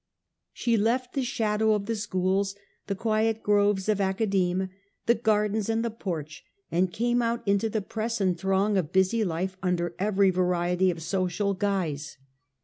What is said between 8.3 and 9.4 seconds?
throng of busy